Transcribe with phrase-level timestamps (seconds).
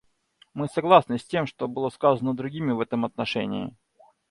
[0.55, 3.75] Мы согласны с тем, что было сказано другими в этом отношении.